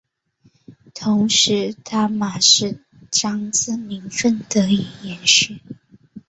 [0.95, 5.61] 同时他玛使长子名份得以延续。